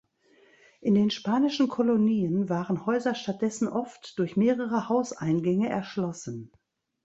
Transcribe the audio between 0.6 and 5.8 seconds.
In den spanischen Kolonien waren Häuser stattdessen oft durch mehrere Hauseingänge